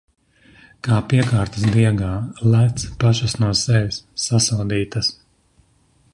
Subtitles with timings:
[0.87, 2.09] Kā piekārtas diegā...
[2.55, 4.01] Lec pašas no sevis!
[4.27, 5.15] Sasodītas!